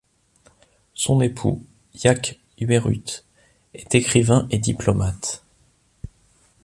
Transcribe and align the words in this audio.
Son 0.95 1.21
époux, 1.21 1.63
Jaak 1.93 2.39
Jõerüüt, 2.59 3.23
est 3.75 3.93
écrivain 3.93 4.47
et 4.49 4.57
diplomate. 4.57 5.45